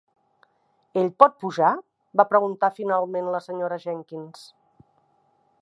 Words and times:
"Ell 1.01 1.11
pot 1.23 1.35
pujar?" 1.43 1.69
va 2.21 2.27
preguntar 2.33 2.73
finalment 2.81 3.31
la 3.37 3.45
senyora 3.51 3.81
Jenkyns. 3.87 4.45